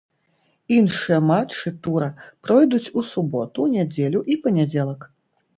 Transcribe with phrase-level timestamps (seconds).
[0.77, 2.07] Іншыя матчы тура
[2.47, 5.09] пройдуць у суботу, нядзелю і панядзелак.